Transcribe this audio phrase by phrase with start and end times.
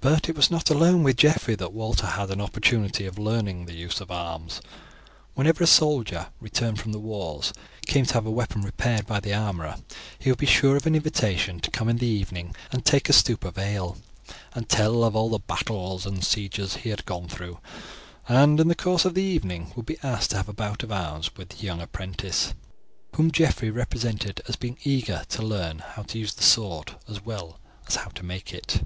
[0.00, 3.76] But it was not alone with Geoffrey that Walter had an opportunity of learning the
[3.76, 4.60] use of arms.
[5.34, 7.52] Whenever a soldier, returned from the wars,
[7.86, 9.76] came to have a weapon repaired by the armourer,
[10.18, 13.08] he would be sure of an invitation to come in in the evening and take
[13.08, 13.98] a stoup of ale,
[14.52, 17.60] and tell of the battles and sieges he had gone through,
[18.28, 20.90] and in the course of the evening would be asked to have a bout of
[20.90, 22.52] arms with the young apprentice,
[23.14, 27.60] whom Geoffrey represented as being eager to learn how to use the sword as well
[27.86, 28.82] as how to make it.